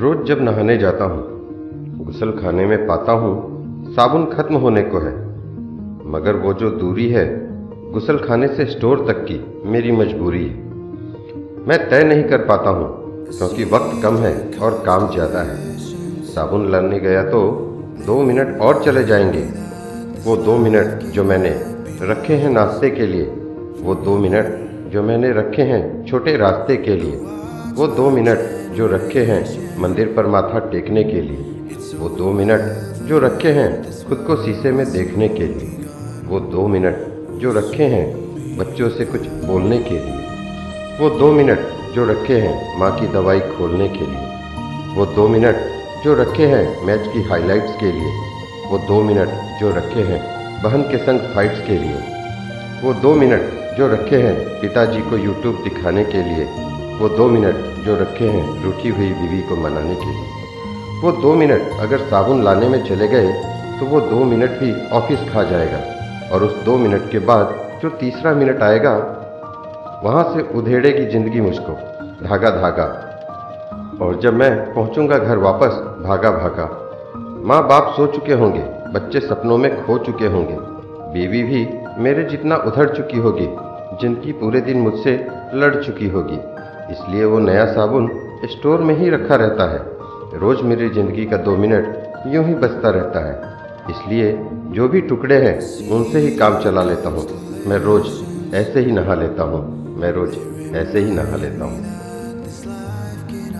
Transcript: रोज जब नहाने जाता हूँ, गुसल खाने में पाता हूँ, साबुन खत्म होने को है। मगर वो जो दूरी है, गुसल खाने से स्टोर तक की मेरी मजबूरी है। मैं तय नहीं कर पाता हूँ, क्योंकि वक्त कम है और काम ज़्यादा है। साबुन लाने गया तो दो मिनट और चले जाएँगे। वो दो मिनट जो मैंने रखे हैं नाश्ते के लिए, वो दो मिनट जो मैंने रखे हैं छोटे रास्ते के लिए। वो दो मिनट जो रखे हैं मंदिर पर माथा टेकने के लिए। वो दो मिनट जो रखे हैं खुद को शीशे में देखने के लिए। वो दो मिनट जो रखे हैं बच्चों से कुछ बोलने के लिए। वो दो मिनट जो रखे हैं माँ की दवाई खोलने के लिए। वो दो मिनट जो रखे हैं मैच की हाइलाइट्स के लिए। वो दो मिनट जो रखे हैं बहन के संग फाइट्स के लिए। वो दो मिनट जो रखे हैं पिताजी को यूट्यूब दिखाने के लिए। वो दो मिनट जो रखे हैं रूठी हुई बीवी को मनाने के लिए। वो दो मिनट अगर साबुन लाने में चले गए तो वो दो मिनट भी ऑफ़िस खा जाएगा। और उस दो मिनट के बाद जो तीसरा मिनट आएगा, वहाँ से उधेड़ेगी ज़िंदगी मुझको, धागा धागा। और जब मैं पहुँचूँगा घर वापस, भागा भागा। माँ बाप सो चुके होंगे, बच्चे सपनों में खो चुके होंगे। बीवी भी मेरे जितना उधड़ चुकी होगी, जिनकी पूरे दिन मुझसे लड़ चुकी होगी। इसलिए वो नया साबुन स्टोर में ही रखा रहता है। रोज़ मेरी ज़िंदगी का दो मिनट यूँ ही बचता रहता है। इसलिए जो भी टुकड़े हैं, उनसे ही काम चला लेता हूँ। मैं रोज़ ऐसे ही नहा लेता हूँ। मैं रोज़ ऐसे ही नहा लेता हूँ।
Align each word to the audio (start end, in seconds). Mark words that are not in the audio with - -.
रोज 0.00 0.26
जब 0.26 0.40
नहाने 0.40 0.76
जाता 0.76 1.04
हूँ, 1.04 1.22
गुसल 2.04 2.30
खाने 2.30 2.66
में 2.66 2.86
पाता 2.86 3.12
हूँ, 3.12 3.34
साबुन 3.94 4.24
खत्म 4.26 4.54
होने 4.54 4.82
को 4.82 4.98
है। 4.98 5.12
मगर 6.06 6.36
वो 6.36 6.52
जो 6.54 6.70
दूरी 6.70 7.08
है, 7.08 7.24
गुसल 7.92 8.18
खाने 8.18 8.48
से 8.48 8.66
स्टोर 8.66 9.04
तक 9.08 9.24
की 9.24 9.38
मेरी 9.70 9.92
मजबूरी 9.92 10.44
है। 10.44 10.54
मैं 11.66 11.78
तय 11.90 12.04
नहीं 12.04 12.24
कर 12.24 12.38
पाता 12.38 12.70
हूँ, 12.70 12.88
क्योंकि 13.28 13.64
वक्त 13.64 14.02
कम 14.02 14.16
है 14.16 14.58
और 14.58 14.82
काम 14.86 15.08
ज़्यादा 15.12 15.42
है। 15.42 15.56
साबुन 16.24 16.70
लाने 16.70 16.98
गया 17.00 17.22
तो 17.30 17.42
दो 18.06 18.22
मिनट 18.22 18.60
और 18.60 18.82
चले 18.82 19.04
जाएँगे। 19.04 19.42
वो 20.24 20.36
दो 20.36 20.56
मिनट 20.56 21.02
जो 21.04 21.24
मैंने 21.24 21.50
रखे 22.02 22.34
हैं 22.34 22.50
नाश्ते 22.50 22.90
के 22.90 23.06
लिए, 23.06 23.24
वो 23.80 23.94
दो 23.94 24.18
मिनट 24.18 24.90
जो 24.92 25.02
मैंने 25.02 25.32
रखे 25.32 25.62
हैं 25.62 26.04
छोटे 26.06 26.36
रास्ते 26.36 26.76
के 26.76 26.96
लिए। 26.96 27.16
वो 27.74 27.86
दो 27.86 28.10
मिनट 28.10 28.38
जो 28.74 28.86
रखे 28.86 29.22
हैं 29.24 29.80
मंदिर 29.80 30.06
पर 30.06 30.26
माथा 30.26 30.58
टेकने 30.58 31.04
के 31.04 31.20
लिए। 31.20 31.98
वो 31.98 32.08
दो 32.08 32.32
मिनट 32.32 32.60
जो 33.06 33.18
रखे 33.18 33.48
हैं 33.48 33.70
खुद 34.08 34.18
को 34.18 34.36
शीशे 34.36 34.72
में 34.72 34.92
देखने 34.92 35.28
के 35.28 35.46
लिए। 35.46 35.86
वो 36.24 36.40
दो 36.40 36.66
मिनट 36.66 36.96
जो 37.38 37.52
रखे 37.52 37.84
हैं 37.84 38.04
बच्चों 38.58 38.88
से 38.88 39.04
कुछ 39.04 39.26
बोलने 39.26 39.78
के 39.78 39.94
लिए। 39.94 40.98
वो 41.00 41.10
दो 41.18 41.32
मिनट 41.32 41.58
जो 41.94 42.04
रखे 42.06 42.36
हैं 42.36 42.80
माँ 42.80 43.00
की 43.00 43.06
दवाई 43.06 43.40
खोलने 43.40 43.88
के 43.88 44.06
लिए। 44.06 44.96
वो 44.96 45.06
दो 45.06 45.28
मिनट 45.28 45.56
जो 46.04 46.14
रखे 46.14 46.46
हैं 46.46 46.84
मैच 46.86 47.08
की 47.12 47.22
हाइलाइट्स 47.22 47.76
के 47.80 47.92
लिए। 47.92 48.12
वो 48.70 48.78
दो 48.78 49.02
मिनट 49.02 49.28
जो 49.60 49.70
रखे 49.70 50.00
हैं 50.00 50.20
बहन 50.62 50.82
के 50.82 50.98
संग 50.98 51.34
फाइट्स 51.34 51.66
के 51.66 51.78
लिए। 51.78 51.96
वो 52.82 52.94
दो 52.94 53.14
मिनट 53.14 53.42
जो 53.78 53.88
रखे 53.88 54.16
हैं 54.16 54.60
पिताजी 54.60 55.00
को 55.00 55.16
यूट्यूब 55.16 55.60
दिखाने 55.64 56.04
के 56.04 56.22
लिए। 56.22 56.73
वो 56.94 57.08
दो 57.08 57.26
मिनट 57.28 57.54
जो 57.84 57.94
रखे 57.96 58.28
हैं 58.28 58.62
रूठी 58.64 58.88
हुई 58.88 59.08
बीवी 59.12 59.40
को 59.42 59.56
मनाने 59.56 59.94
के 59.94 60.06
लिए। 60.06 61.00
वो 61.02 61.12
दो 61.12 61.34
मिनट 61.34 61.80
अगर 61.80 61.98
साबुन 62.10 62.42
लाने 62.44 62.68
में 62.68 62.82
चले 62.84 63.08
गए 63.08 63.32
तो 63.80 63.86
वो 63.86 64.00
दो 64.00 64.24
मिनट 64.24 64.50
भी 64.50 64.72
ऑफ़िस 64.90 65.28
खा 65.32 65.42
जाएगा। 65.42 65.78
और 66.32 66.42
उस 66.42 66.62
दो 66.64 66.76
मिनट 66.76 67.10
के 67.10 67.18
बाद 67.18 67.54
जो 67.82 67.88
तीसरा 67.90 68.32
मिनट 68.34 68.62
आएगा, 68.62 68.92
वहाँ 70.04 70.24
से 70.34 70.42
उधेड़ेगी 70.58 71.04
ज़िंदगी 71.06 71.40
मुझको, 71.40 71.72
धागा 72.22 72.50
धागा। 72.50 72.86
और 74.02 74.18
जब 74.20 74.34
मैं 74.34 74.52
पहुँचूँगा 74.74 75.18
घर 75.18 75.38
वापस, 75.38 75.74
भागा 76.02 76.30
भागा। 76.30 76.70
माँ 77.44 77.62
बाप 77.68 77.92
सो 77.96 78.06
चुके 78.06 78.32
होंगे, 78.34 78.62
बच्चे 78.94 79.20
सपनों 79.20 79.58
में 79.58 79.70
खो 79.84 79.98
चुके 79.98 80.26
होंगे। 80.26 80.56
बीवी 81.12 81.42
भी 81.42 81.68
मेरे 82.02 82.24
जितना 82.24 82.56
उधड़ 82.66 82.88
चुकी 82.88 83.18
होगी, 83.18 83.48
जिनकी 84.00 84.32
पूरे 84.32 84.60
दिन 84.60 84.78
मुझसे 84.78 85.12
लड़ 85.54 85.74
चुकी 85.76 86.08
होगी। 86.08 86.38
इसलिए 86.90 87.24
वो 87.24 87.38
नया 87.38 87.66
साबुन 87.66 88.10
स्टोर 88.44 88.80
में 88.80 88.98
ही 88.98 89.10
रखा 89.10 89.34
रहता 89.34 89.70
है। 89.72 89.80
रोज़ 90.38 90.62
मेरी 90.62 90.88
ज़िंदगी 90.88 91.24
का 91.26 91.36
दो 91.36 91.56
मिनट 91.56 92.12
यूँ 92.26 92.44
ही 92.44 92.54
बचता 92.54 92.90
रहता 92.90 93.26
है। 93.26 93.54
इसलिए 93.90 94.32
जो 94.70 94.88
भी 94.88 95.00
टुकड़े 95.00 95.36
हैं, 95.36 95.88
उनसे 95.88 96.18
ही 96.18 96.36
काम 96.36 96.58
चला 96.58 96.82
लेता 96.82 97.08
हूँ। 97.08 97.26
मैं 97.66 97.78
रोज़ 97.78 98.06
ऐसे 98.54 98.80
ही 98.80 98.92
नहा 98.92 99.14
लेता 99.14 99.42
हूँ। 99.42 99.62
मैं 100.00 100.12
रोज़ 100.12 100.36
ऐसे 100.76 100.98
ही 100.98 101.10
नहा 101.10 101.36
लेता 101.36 101.64
हूँ। 101.64 102.03